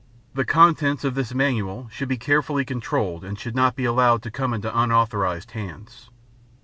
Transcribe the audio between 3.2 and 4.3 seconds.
and should not be allowed